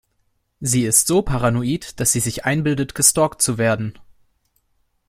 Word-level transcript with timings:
Sie 0.61 0.85
ist 0.85 1.05
so 1.05 1.21
paranoid, 1.21 1.99
dass 1.99 2.11
sie 2.11 2.21
sich 2.21 2.43
einbildet, 2.43 2.95
gestalkt 2.95 3.39
zu 3.39 3.59
werden. 3.59 3.99